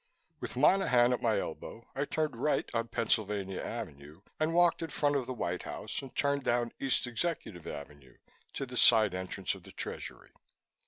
With 0.39 0.55
Monaghan 0.55 1.13
at 1.13 1.21
my 1.21 1.39
elbow, 1.39 1.87
I 1.95 2.05
turned 2.05 2.35
right 2.35 2.67
on 2.73 2.87
Pennsylvania 2.87 3.61
Avenue 3.61 4.21
and 4.39 4.51
walked 4.51 4.81
in 4.81 4.89
front 4.89 5.15
of 5.15 5.27
the 5.27 5.31
White 5.35 5.61
House 5.61 6.01
and 6.01 6.15
turned 6.15 6.43
down 6.43 6.71
East 6.79 7.05
Executive 7.05 7.67
Avenue 7.67 8.17
to 8.53 8.65
the 8.65 8.77
side 8.77 9.13
entrance 9.13 9.53
of 9.53 9.61
the 9.61 9.71
Treasury. 9.71 10.31